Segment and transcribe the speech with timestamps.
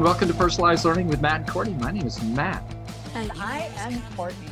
[0.00, 1.74] welcome to Personalized Learning with Matt and Courtney.
[1.74, 2.64] My name is Matt.
[3.14, 4.48] And I am Courtney.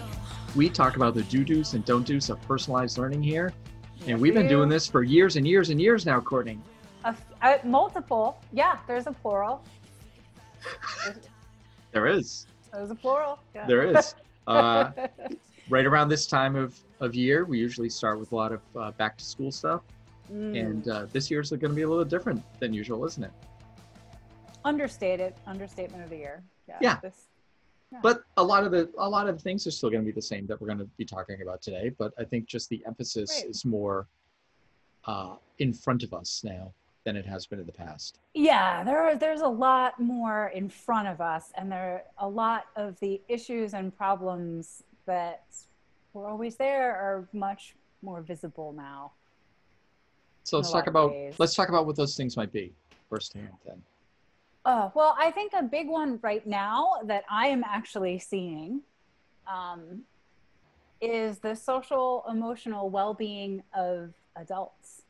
[0.54, 3.54] We talk about the do do's and don't do's of personalized learning here.
[3.96, 6.58] Yes, And we've been doing this for years and years and years now, Courtney.
[7.04, 8.38] A f- uh, multiple.
[8.52, 9.62] Yeah, there's a plural.
[11.92, 12.46] There is.
[12.70, 13.38] there's a plural.
[13.54, 13.66] Yeah.
[13.66, 14.14] There is.
[14.46, 14.92] Uh,
[15.68, 18.90] right around this time of, of year, we usually start with a lot of uh,
[18.92, 19.82] back to school stuff.
[20.32, 20.58] Mm.
[20.58, 23.30] And uh, this year's going to be a little different than usual, isn't it?
[24.64, 25.34] Understated.
[25.46, 26.42] Understatement of the year.
[26.68, 26.76] Yeah.
[26.80, 26.96] Yeah.
[27.02, 27.26] This,
[28.02, 30.12] But a lot of the a lot of the things are still going to be
[30.12, 31.90] the same that we're going to be talking about today.
[31.98, 33.50] But I think just the emphasis Right.
[33.50, 34.06] is more
[35.04, 36.72] uh, in front of us now
[37.04, 38.18] than it has been in the past.
[38.34, 42.28] yeah, there are, there's a lot more in front of us, and there are a
[42.28, 45.44] lot of the issues and problems that
[46.12, 49.12] were always there are much more visible now.
[50.44, 51.34] So let's talk about ways.
[51.38, 52.74] let's talk about what those things might be
[53.08, 53.48] firsthand.
[53.64, 53.80] Then
[54.68, 58.82] Uh, well, I think a big one right now that I am actually seeing
[59.50, 60.02] um,
[61.00, 65.04] is the social emotional well being of adults,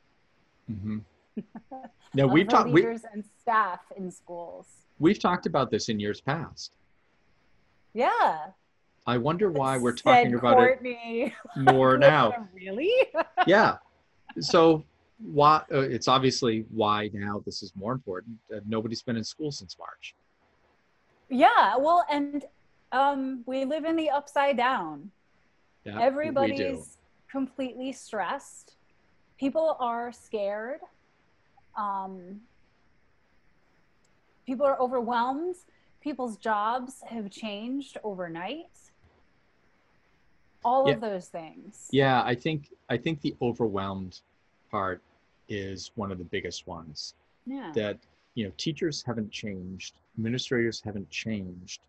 [0.70, 0.98] mm-hmm.
[2.14, 4.66] now we've talked we, leaders and staff in schools.
[5.00, 6.70] we've talked about this in years past.
[7.94, 8.50] Yeah.
[9.08, 11.34] I wonder why we're Said talking about Courtney.
[11.56, 12.46] it more now.
[12.54, 12.92] really?
[13.44, 13.78] yeah.
[14.38, 14.84] So
[15.20, 15.62] why?
[15.72, 18.36] Uh, it's obviously why now this is more important.
[18.55, 20.14] Uh, nobody's been in school since March.
[21.28, 21.77] yeah.
[21.77, 22.44] Well, and
[22.92, 25.10] um, we live in the upside down.
[25.84, 26.98] Yeah, everybody's
[27.30, 28.77] completely stressed
[29.38, 30.80] people are scared
[31.77, 32.41] um,
[34.47, 35.55] people are overwhelmed
[36.00, 38.72] people's jobs have changed overnight
[40.64, 40.94] all Yeah.
[40.94, 44.20] of those things Yeah, I think I think the overwhelmed
[44.71, 45.03] part
[45.48, 47.14] is one of the biggest ones.
[47.47, 47.98] yeah That
[48.34, 51.81] you know, teachers haven't changed, administrators haven't changed.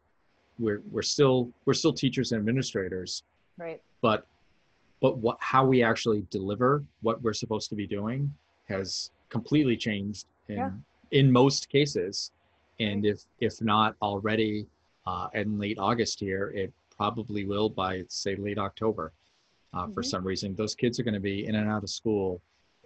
[0.58, 3.24] We're we're still we're still teachers and administrators,
[3.58, 4.26] right but
[5.02, 8.34] but what how we actually deliver what we're supposed to be doing
[8.68, 10.72] has completely changed in Yeah.
[11.12, 12.32] in most cases.
[12.80, 14.66] And if if not already
[15.06, 19.12] uh, in late August here, it probably will by say late October.
[19.74, 20.06] Uh, For Mhm.
[20.14, 22.42] some reason, those kids are going to be in and out of school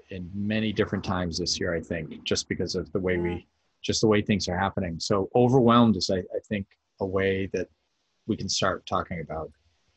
[0.10, 1.74] in many different times this year.
[1.74, 3.22] I think just because of the way Yeah.
[3.22, 3.48] we,
[3.82, 5.00] just the way things are happening.
[5.00, 6.68] So overwhelmed is, I, I think,
[7.02, 7.68] a way that
[8.28, 9.52] we can start talking about.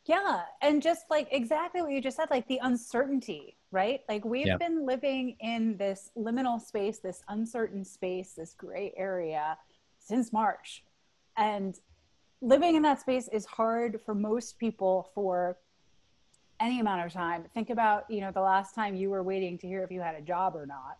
[0.07, 4.01] Yeah, and just like exactly what you just said, like the uncertainty, right?
[4.09, 4.61] Like we've Yep.
[4.61, 9.59] been living in this liminal space, this uncertain space, this gray area
[9.99, 10.85] since March.
[11.37, 11.77] And
[12.41, 15.59] living in that space is hard for most people for
[16.61, 17.45] any amount of time.
[17.55, 20.15] Think about, you know, the last time you were waiting to hear if you had
[20.15, 20.97] a job or not.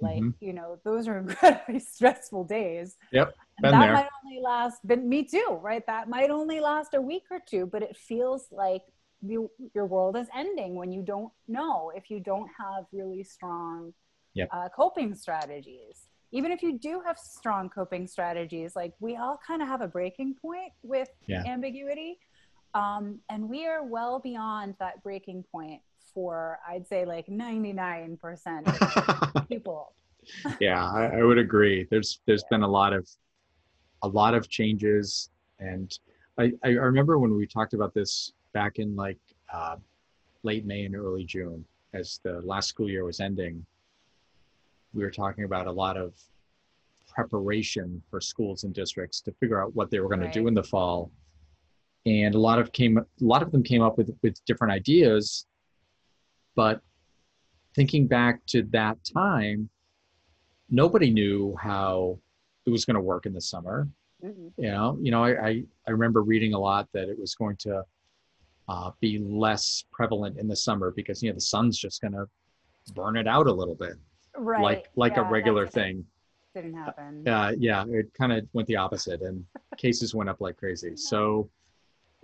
[0.00, 0.34] Like, Mhm.
[0.40, 2.96] you know, those are incredibly stressful days.
[3.12, 3.92] Yep, that there.
[3.92, 5.84] might only last, but me too, right?
[5.86, 8.82] That might only last a week or two, but it feels like
[9.22, 13.92] you, your world is ending when you don't know if you don't have really strong
[14.34, 14.48] Yep.
[14.52, 16.06] uh, coping strategies.
[16.32, 19.88] Even if you do have strong coping strategies, like we all kind of have a
[19.88, 21.42] breaking point with Yeah.
[21.44, 22.18] ambiguity.
[22.74, 25.80] Um, and we are well beyond that breaking point
[26.14, 29.94] for, I'd say, like 99% of people.
[30.60, 31.86] yeah, I, I would agree.
[31.90, 33.08] There's there's been a lot of
[34.02, 35.98] a lot of changes, and
[36.38, 39.18] I I remember when we talked about this back in like
[39.52, 39.76] uh,
[40.42, 41.64] late May and early June,
[41.94, 43.64] as the last school year was ending.
[44.92, 46.12] We were talking about a lot of
[47.08, 50.54] preparation for schools and districts to figure out what they were going to do in
[50.54, 51.10] the fall,
[52.10, 55.46] and a lot of came a lot of them came up with with different ideas,
[56.54, 56.80] but
[57.74, 59.68] thinking back to that time
[60.72, 62.18] nobody knew how
[62.66, 63.88] it was going to work in the summer.
[64.24, 64.52] Mhm.
[64.56, 67.56] You know, you know, I, I, I remember reading a lot that it was going
[67.66, 67.82] to
[68.68, 72.26] uh, be less prevalent in the summer because you know the sun's just going to
[72.94, 73.94] burn it out a little bit,
[74.36, 74.62] Right.
[74.62, 76.04] like like Yeah, a regular thing.
[76.54, 77.26] Didn't happen.
[77.26, 79.44] Uh, yeah, it kind of went the opposite, and
[79.76, 80.92] cases went up like crazy.
[81.10, 81.48] So,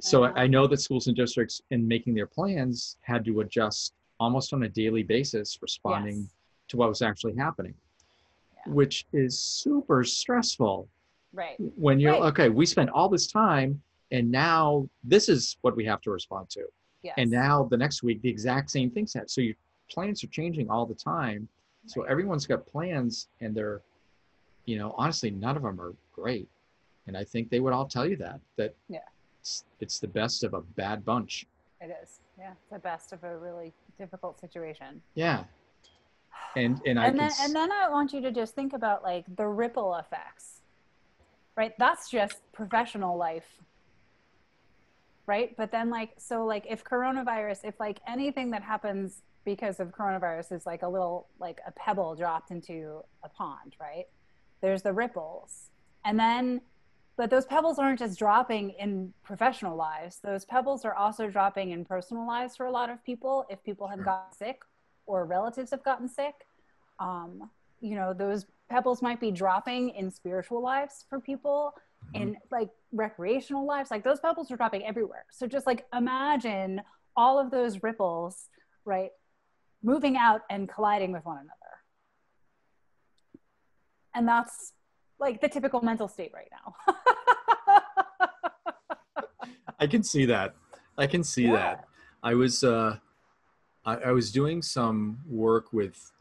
[0.01, 0.33] so Yeah.
[0.37, 4.63] I know that schools and districts, in making their plans, had to adjust almost on
[4.65, 6.35] a daily basis, responding Yes.
[6.69, 7.75] to what was actually happening,
[8.67, 8.73] Yeah.
[8.73, 10.89] which is super stressful
[11.33, 11.57] Right.
[11.77, 12.23] when you're Right.
[12.33, 12.49] okay.
[12.49, 16.67] We spent all this time, and now this is what we have to respond to.
[17.03, 17.15] Yes.
[17.19, 19.29] And now the next week, the exact same things happen.
[19.29, 19.55] So your
[19.91, 21.49] plans are changing all the time.
[21.87, 23.81] So everyone's got plans, and they're,
[24.65, 26.49] you know, honestly, none of them are great.
[27.07, 29.05] And I think they would all tell you that that Yeah.
[29.47, 31.47] It's, it's the best of a bad bunch.
[31.81, 32.21] It is.
[32.39, 32.53] Yeah.
[32.53, 35.01] It's the best of a really difficult situation.
[35.15, 35.45] Yeah.
[36.57, 39.03] And and I and then s- and then I want you to just think about
[39.03, 40.57] like the ripple effects
[41.57, 41.73] right?
[41.79, 43.47] That's just professional life.
[45.27, 45.57] Right.
[45.57, 50.53] But then, like, so, like, if coronavirus, if like anything that happens because of coronavirus
[50.53, 54.05] is like a little, like a pebble dropped into a pond, right?
[54.61, 55.71] There's the ripples.
[56.05, 56.61] And then,
[57.17, 61.85] but those pebbles aren't just dropping in professional lives, those pebbles are also dropping in
[61.85, 63.47] personal lives for a lot of people.
[63.49, 64.63] If people have gotten sick
[65.07, 66.47] or relatives have gotten sick.
[66.99, 71.75] Um, you know, those pebbles might be dropping in spiritual lives for people
[72.15, 72.23] mm-hmm.
[72.23, 73.91] in like recreational lives.
[73.91, 75.25] Like those pebbles are dropping everywhere.
[75.31, 76.83] So just like imagine
[77.17, 78.49] all of those ripples
[78.85, 79.11] right
[79.83, 81.53] moving out and colliding with one another.
[84.15, 84.73] And that's
[85.19, 86.75] like the typical mental state right now
[89.81, 90.55] i can see that
[90.99, 91.53] i can see yeah.
[91.53, 91.85] that
[92.23, 92.97] i was uh
[93.87, 96.13] I, I was doing some work with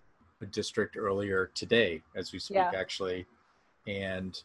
[0.41, 2.71] a district earlier today as we speak, yeah.
[2.75, 3.25] actually.
[3.87, 4.39] And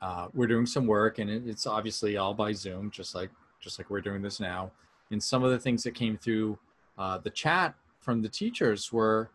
[0.00, 3.30] uh, we're doing some work, and it, it's obviously all by Zoom, just like
[3.60, 4.70] just like we're doing this now.
[5.10, 6.58] And some of the things that came through
[6.96, 9.30] uh, the chat from the teachers were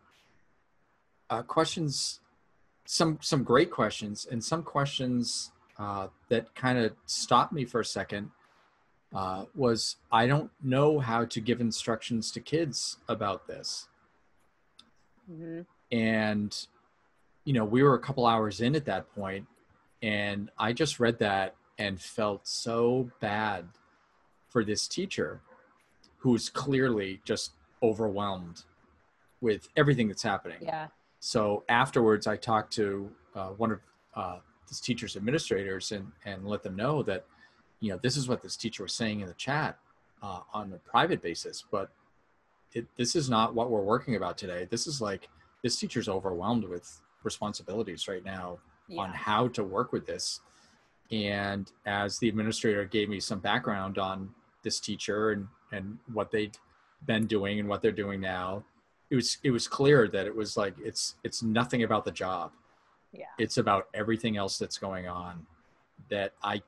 [1.28, 2.20] uh, questions,
[2.84, 7.84] some some great questions, and some questions uh, that kind of stopped me for a
[7.84, 8.30] second.
[9.14, 13.86] Uh, was I don't know how to give instructions to kids about this.
[15.30, 15.60] Mm-hmm.
[15.92, 16.66] And,
[17.44, 19.46] you know, we were a couple hours in at that point,
[20.02, 23.66] and I just read that and felt so bad
[24.48, 25.40] for this teacher
[26.18, 27.52] who's clearly just
[27.82, 28.64] overwhelmed
[29.40, 30.58] with everything that's happening.
[30.60, 30.88] Yeah.
[31.26, 33.80] So afterwards, I talked to uh, one of
[34.14, 34.38] uh,
[34.68, 37.24] this teacher's administrators and, and let them know that,
[37.80, 39.78] you know, this is what this teacher was saying in the chat
[40.22, 41.88] uh, on a private basis, but
[42.74, 44.68] it, this is not what we're working about today.
[44.70, 45.30] This is like
[45.62, 49.00] this teacher's overwhelmed with responsibilities right now yeah.
[49.00, 50.40] on how to work with this.
[51.10, 54.28] And as the administrator gave me some background on
[54.62, 56.58] this teacher and, and what they'd
[57.06, 58.62] been doing and what they're doing now,
[59.10, 62.52] it was it was clear that it was like it's it's nothing about the job.
[63.12, 63.26] Yeah.
[63.38, 65.46] It's about everything else that's going on
[66.10, 66.62] that I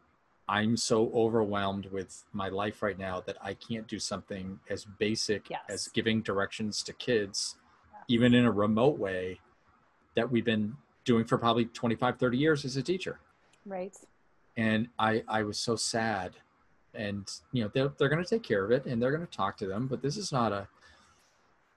[0.48, 5.50] I'm so overwhelmed with my life right now that I can't do something as basic
[5.50, 5.60] yes.
[5.68, 7.56] as giving directions to kids,
[7.92, 7.98] yeah.
[8.08, 9.40] even in a remote way,
[10.14, 13.18] that we've been doing for probably 25, 30 years as a teacher.
[13.64, 13.96] Right.
[14.56, 16.36] And I, I was so sad.
[16.94, 19.36] And, you know, they're, they're going to take care of it and they're going to
[19.36, 20.68] talk to them, but this is not a,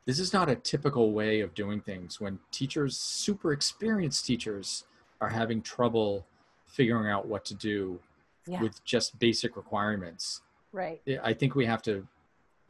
[0.09, 4.85] this is not a typical way of doing things when teachers, super experienced teachers,
[5.21, 6.25] are having trouble
[6.65, 7.99] figuring out what to do
[8.47, 8.59] yeah.
[8.59, 10.41] with just basic requirements.
[10.71, 10.99] Right.
[11.21, 12.07] I think we have to,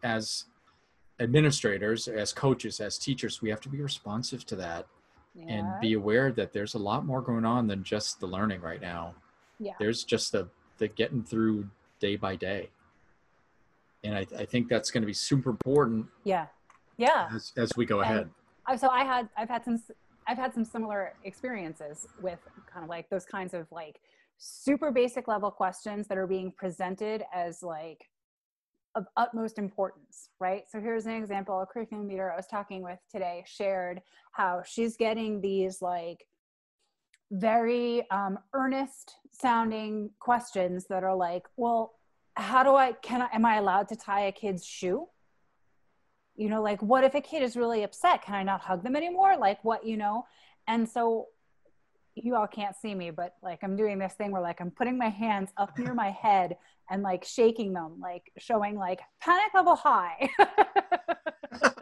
[0.04, 0.48] as
[1.22, 4.88] administrators, as coaches, as teachers, we have to be responsive to that
[5.34, 5.54] yeah.
[5.54, 8.82] and be aware that there's a lot more going on than just the learning right
[8.82, 9.16] now.
[9.62, 9.76] Yeah.
[9.80, 11.70] There's just the, the getting through
[12.02, 12.70] day by day.
[14.04, 16.08] And I, I think that's going to be super important.
[16.26, 16.48] Yeah.
[17.00, 17.30] Yeah.
[17.34, 18.30] As, as we go and ahead.
[18.80, 19.82] So I had, I've had some,
[20.28, 22.40] I've had some similar experiences with
[22.72, 24.00] kind of like those kinds of like
[24.38, 28.06] super basic level questions that are being presented as like
[28.96, 30.64] of utmost importance, right?
[30.70, 31.62] So here's an example.
[31.62, 36.26] A curriculum leader I was talking with today shared how she's getting these like
[37.32, 41.94] very um, earnest sounding questions that are like, well,
[42.36, 45.08] how do I, can I, am I allowed to tie a kid's shoe?
[46.40, 48.24] You know, like, what if a kid is really upset?
[48.24, 49.36] Can I not hug them anymore?
[49.38, 50.26] Like, what, you know?
[50.68, 51.28] And so
[52.16, 54.98] you all can't see me, but like I'm doing this thing where like I'm putting
[54.98, 56.56] my hands up near my head
[56.90, 60.30] and like shaking them, like showing like panic level high.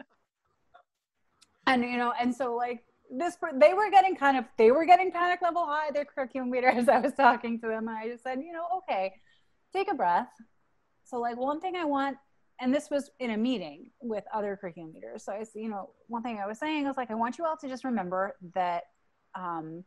[1.68, 2.82] and you know, and so like
[3.16, 5.92] this, they were getting kind of, they were getting panic level high.
[5.92, 8.66] Their curriculum leader, as I was talking to them, and I just said, you know,
[8.78, 9.14] okay,
[9.72, 10.28] take a breath.
[11.04, 12.18] So like one thing I want,
[12.60, 15.24] and this was in a meeting with other curriculum leaders.
[15.24, 17.56] So I, you know, one thing I was saying was like, I want you all
[17.56, 18.84] to just remember that
[19.34, 19.84] um,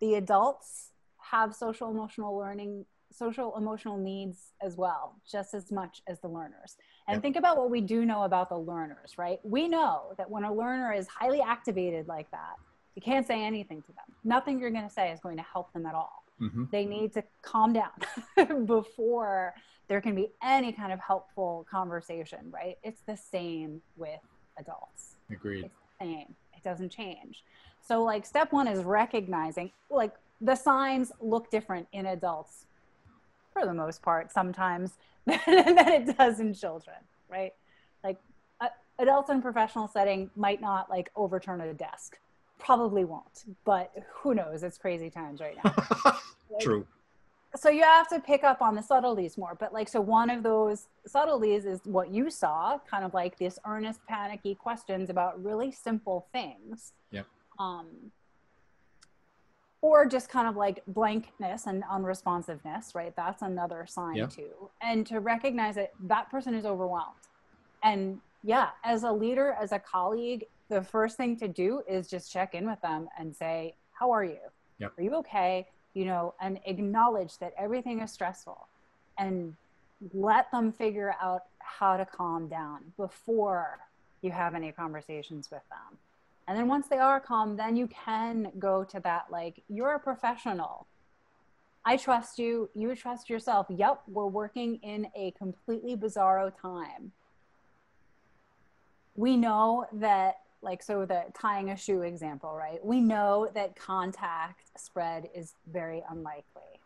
[0.00, 6.20] the adults have social emotional learning social emotional needs as well just as much as
[6.20, 7.22] the learners and yep.
[7.22, 10.52] think about what we do know about the learners right we know that when a
[10.52, 12.56] learner is highly activated like that
[12.96, 15.72] you can't say anything to them nothing you're going to say is going to help
[15.72, 16.64] them at all mm-hmm.
[16.70, 19.54] they need to calm down before
[19.88, 24.20] there can be any kind of helpful conversation right it's the same with
[24.58, 27.44] adults agreed it's the same it doesn't change
[27.80, 32.66] so like step one is recognizing like the signs look different in adults
[33.52, 34.92] for the most part sometimes
[35.26, 36.96] than, it does in children,
[37.30, 37.52] right?
[38.02, 38.18] Like
[38.98, 42.18] adults in professional setting might not like overturn a desk.
[42.64, 44.62] Probably won't, but who knows?
[44.62, 45.74] It's crazy times right now.
[46.50, 46.86] like, True.
[47.56, 50.42] so you have to pick up on the subtleties more but like so one of
[50.42, 55.70] those subtleties is what you saw kind of like this earnest panicky questions about really
[55.70, 57.26] simple things Yep.
[57.58, 57.86] um
[59.82, 64.30] or just kind of like blankness and unresponsiveness right that's another sign Yep.
[64.30, 67.14] too and to recognize that that person is overwhelmed
[67.82, 72.32] and yeah as a leader as a colleague the first thing to do is just
[72.32, 74.38] check in with them and say how are you?
[74.78, 74.92] Yep.
[74.98, 75.68] are you okay?
[75.94, 78.68] You know and acknowledge that everything is stressful
[79.18, 79.54] and
[80.12, 83.78] let them figure out how to calm down before
[84.22, 85.98] you have any conversations with them.
[86.48, 90.00] And then once they are calm then you can go to that like you're a
[90.00, 90.86] professional.
[91.86, 92.70] I trust you.
[92.74, 93.66] You trust yourself.
[93.70, 97.12] Yep we're working in a completely bizarro time.
[99.14, 102.84] We know that like so the tying a shoe example right?
[102.84, 106.80] We know that contact spread is very unlikely.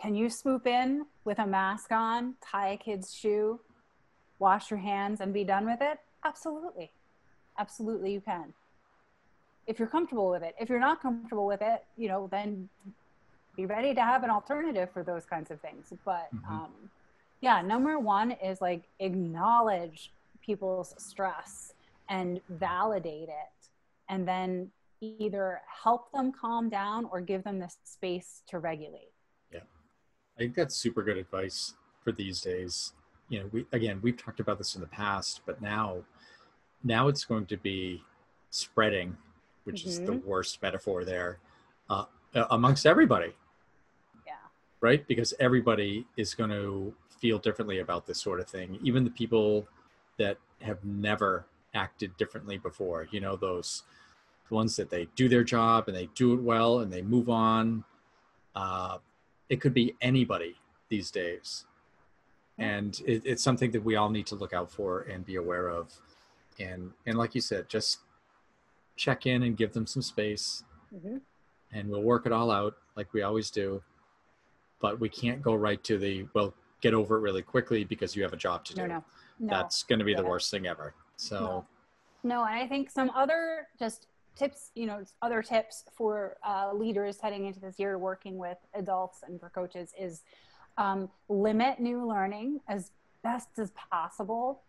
[0.00, 3.60] Can you swoop in with a mask on tie a kid's shoe
[4.38, 5.98] wash your hands and be done with it?
[6.24, 6.90] Absolutely.
[7.58, 8.52] Absolutely you can.
[9.66, 10.54] If you're comfortable with it.
[10.60, 12.68] If you're not comfortable with it you know then
[13.56, 15.92] be ready to have an alternative for those kinds of things.
[16.04, 16.50] But Mhm.
[16.50, 16.90] um,
[17.40, 21.71] yeah number one is like acknowledge people's stress
[22.12, 23.70] and validate it
[24.10, 29.12] and then either help them calm down or give them the space to regulate
[29.52, 29.60] Yeah.
[30.36, 32.92] I think that's super good advice for these days.
[33.28, 36.04] You know, we again we've talked about this in the past, but now
[36.84, 38.02] now it's going to be
[38.50, 39.16] spreading,
[39.64, 40.24] which is the Mhm.
[40.24, 41.38] worst metaphor there,
[41.88, 42.04] uh,
[42.50, 43.34] amongst everybody,
[44.26, 44.36] yeah
[44.80, 45.06] right?
[45.06, 48.78] Because everybody is going to feel differently about this sort of thing.
[48.82, 49.68] Even the people
[50.18, 53.82] that have never acted differently before, you know, those
[54.50, 57.84] ones that they do their job and they do it well and they move on.
[58.54, 58.98] Uh,
[59.48, 60.56] it could be anybody
[60.88, 61.64] these days.
[62.58, 65.68] And it, it's something that we all need to look out for and be aware
[65.68, 65.92] of.
[66.60, 68.00] And, and like you said, just
[68.96, 71.16] check in and give them some space hmm
[71.72, 73.82] and we'll work it all out like we always do.
[74.80, 78.22] But we can't go right to the, well, get over it really quickly because you
[78.22, 78.82] have a job to do.
[78.82, 79.04] no no
[79.38, 80.94] no That's going to be the worst thing ever.
[81.22, 81.66] So,
[82.24, 82.44] No.
[82.44, 87.46] And I think some other just tips, you know, other tips for uh, leaders heading
[87.46, 90.22] into this year working with adults and for coaches is
[90.78, 92.90] um, limit new learning as
[93.22, 94.62] best as possible.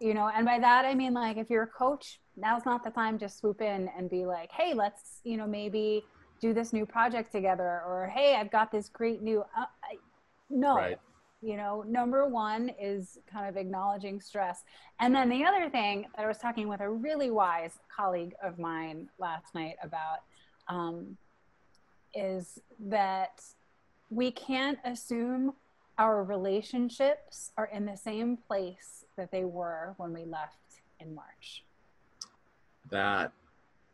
[0.00, 2.90] You know, and by that I mean like if you're a coach, now's not the
[2.90, 6.04] time to swoop in and be like, hey, let's, you know, maybe
[6.40, 9.40] do this new project together or hey, I've got this great new.
[9.40, 9.96] Uh, I,
[10.50, 10.98] no, Right.
[11.40, 14.64] You know number one is kind of acknowledging stress
[15.00, 18.58] and then the other thing that i was talking with a really wise colleague of
[18.58, 20.18] mine last night about
[20.68, 21.16] um,
[22.14, 23.40] is that
[24.10, 25.52] we can't assume
[25.98, 30.56] our relationships are in the same place that they were when we left
[31.00, 31.62] in march
[32.90, 33.32] that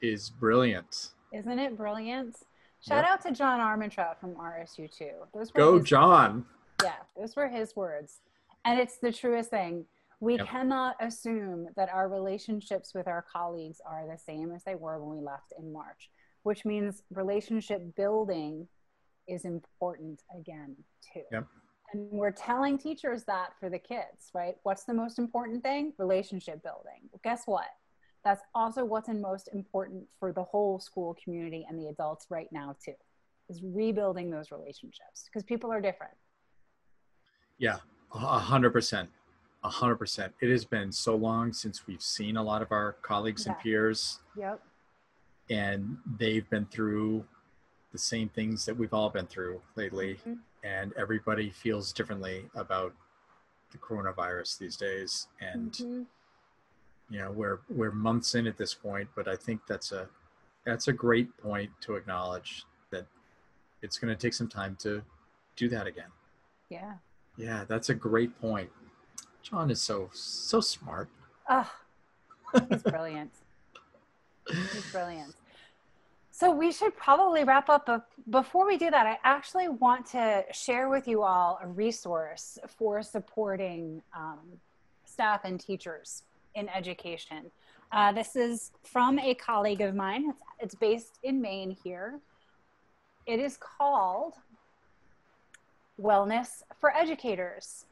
[0.00, 1.10] is brilliant.
[1.32, 2.36] isn't it brilliant
[2.80, 3.06] shout Yep.
[3.06, 6.46] out to john armentrout from rsu2 those Go, John.
[6.82, 8.20] Yeah, those were his words.
[8.64, 9.86] And it's the truest thing.
[10.20, 10.46] We Yep.
[10.46, 15.18] cannot assume that our relationships with our colleagues are the same as they were when
[15.18, 16.10] we left in March,
[16.44, 18.68] which means relationship building
[19.26, 20.76] is important again,
[21.12, 21.24] too.
[21.30, 21.46] Yep.
[21.92, 24.56] And we're telling teachers that for the kids, right?
[24.62, 25.92] What's the most important thing?
[25.98, 27.08] Relationship building.
[27.10, 27.68] Well, guess what?
[28.24, 32.50] That's also what's in most important for the whole school community and the adults right
[32.50, 32.94] now, too,
[33.50, 36.14] is rebuilding those relationships because people are different.
[37.58, 37.78] Yeah,
[38.12, 39.10] a hundred percent,
[39.62, 40.34] a hundred percent.
[40.40, 44.20] It has been so long since we've seen a lot of our colleagues and peers,
[44.36, 44.62] Yep.
[45.50, 47.26] and they've been through
[47.92, 50.40] the same things that we've all been through lately, Mhm.
[50.64, 52.94] and everybody feels differently about
[53.70, 55.28] the coronavirus these days.
[55.40, 56.06] And Mhm.
[57.10, 60.08] you know, we're we're months in at this point, but I think that's a
[60.64, 63.06] that's a great point to acknowledge that
[63.82, 65.04] it's going to take some time to
[65.56, 66.10] do that again.
[66.70, 66.96] Yeah.
[67.36, 68.70] Yeah, that's a great point.
[69.42, 71.08] John is so so smart.
[71.48, 71.70] Oh,
[72.70, 73.32] he's brilliant.
[74.48, 75.34] He's brilliant.
[76.30, 77.86] So we should probably wrap up.
[77.86, 82.58] But before we do that, I actually want to share with you all a resource
[82.66, 84.40] for supporting um,
[85.04, 86.24] staff and teachers
[86.54, 87.50] in education.
[87.92, 90.30] Uh, this is from a colleague of mine.
[90.30, 92.18] It's, it's based in Maine here.
[93.26, 94.34] It is called
[96.00, 97.86] Wellness for Educators.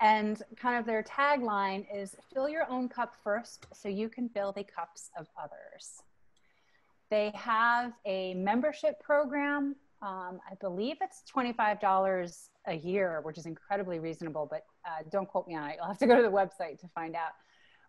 [0.00, 4.52] And kind of their tagline is fill your own cup first so you can fill
[4.52, 6.02] the cups of others.
[7.10, 9.76] They have a membership program.
[10.02, 15.46] Um, I believe it's $25 a year, which is incredibly reasonable, but uh, don't quote
[15.46, 15.76] me on it.
[15.76, 17.32] You'll have to go to the website to find out.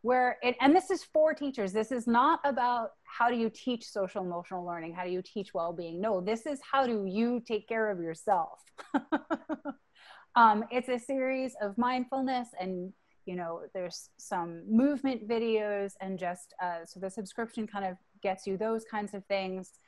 [0.06, 1.74] Where it, and this is for teachers.
[1.74, 5.52] This is not about how do you teach social emotional learning, how do you teach
[5.52, 6.00] well being.
[6.00, 8.60] No, this is how do you take care of yourself.
[10.36, 12.94] um, it's a series of mindfulness and
[13.26, 18.46] you know there's some movement videos and just uh, so the subscription kind of gets
[18.46, 19.80] you those kinds of things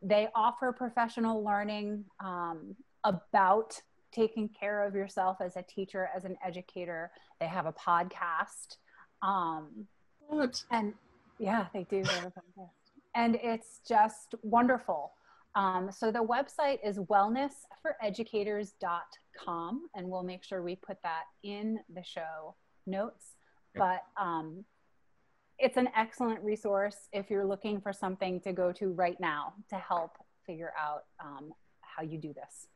[0.00, 3.78] they offer professional learning um, about
[4.10, 8.78] taking care of yourself as a teacher as an educator they have a podcast
[9.22, 9.86] um,
[10.28, 10.62] what?
[10.70, 10.94] and
[11.38, 12.02] yeah they do
[13.14, 15.12] and it's just wonderful
[15.56, 22.04] um, so the website is wellnessforeducators.com and we'll make sure we put that in the
[22.04, 22.54] show
[22.86, 23.32] notes,
[23.74, 24.66] but um,
[25.58, 29.76] it's an excellent resource if you're looking for something to go to right now to
[29.76, 30.10] help
[30.46, 32.66] figure out um, how you do this.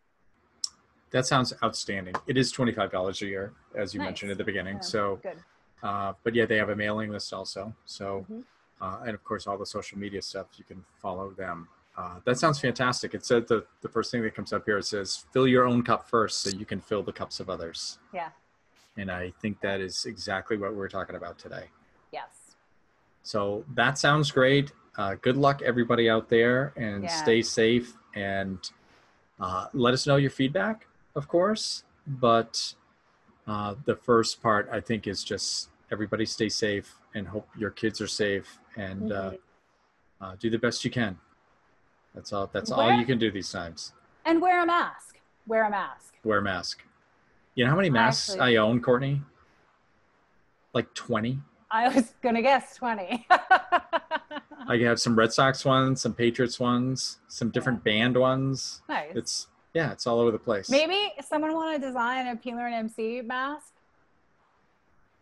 [1.12, 2.14] That sounds outstanding.
[2.26, 4.06] It is $25 a year, as you nice.
[4.06, 4.76] mentioned at the beginning.
[4.76, 5.37] Yeah, so, good.
[5.82, 7.75] Uh, but yeah, they have a mailing list also.
[7.84, 8.40] So, mm-hmm.
[8.80, 11.68] uh, and of course, all the social media stuff, you can follow them.
[11.96, 13.14] Uh, that sounds fantastic.
[13.14, 15.82] It said the, the first thing that comes up here, it says, fill your own
[15.82, 17.99] cup first so you can fill the cups of others.
[18.14, 18.28] Yeah.
[18.96, 21.64] And I think that is exactly what we're talking about today.
[22.12, 22.56] Yes.
[23.22, 24.72] So that sounds great.
[24.96, 27.22] Uh, good luck, everybody out there, and yeah.
[27.22, 27.94] stay safe.
[28.14, 28.58] And
[29.38, 31.84] uh, let us know your feedback, of course.
[32.06, 32.75] But
[33.50, 38.00] uh, the first part, I think, is just everybody stay safe and hope your kids
[38.00, 40.25] are safe and uh, mm-hmm.
[40.25, 41.19] uh, do the best you can.
[42.14, 42.49] That's all.
[42.52, 43.92] That's wear, all you can do these times.
[44.25, 45.19] And wear a mask.
[45.49, 46.14] Wear a mask.
[46.23, 46.85] Wear a mask.
[47.57, 49.21] You know how many masks Actually, I own, Courtney?
[50.73, 51.41] Like 20.
[51.73, 53.26] I was going to guess 20.
[53.30, 57.93] I have some Red Sox ones, some Patriots ones, some different yeah.
[57.93, 58.82] band ones.
[58.89, 59.10] Nice.
[59.17, 60.69] It's yeah, it's all over the place.
[60.69, 63.73] Maybe someone want to design a P and MC mask.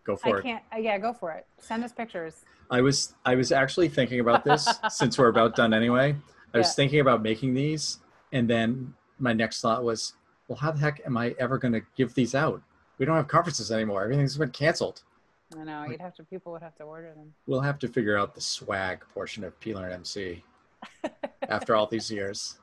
[0.05, 0.43] Go for I it.
[0.43, 1.47] Can't, uh, yeah, go for it.
[1.59, 2.45] Send us pictures.
[2.71, 6.17] I was I was actually thinking about this since we're about done anyway.
[6.55, 7.99] I was thinking about making these,
[8.33, 10.15] and then my next thought was,
[10.49, 12.63] well, how the heck am I ever going to give these out?
[12.97, 14.03] We don't have conferences anymore.
[14.03, 15.03] Everything's been canceled.
[15.59, 15.85] I know.
[15.85, 16.25] You'd have to.
[16.25, 17.35] People would have to order them.
[17.47, 20.43] We'll have to figure out the swag portion of P-Learn MC
[21.49, 22.59] after all these years.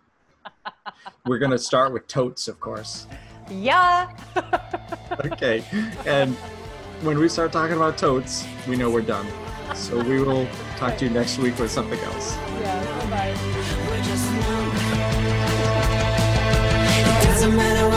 [1.26, 3.08] We're going to start with totes, of course.
[3.50, 4.16] Yeah.
[5.26, 5.64] okay.
[6.06, 6.36] And
[7.02, 9.28] when we start talking about totes, we know we're done.
[9.76, 10.48] So we will
[10.78, 12.36] talk to you next week with something else.
[12.36, 13.10] Yeah.
[13.10, 13.56] Bye.
[17.46, 17.95] doesn't matter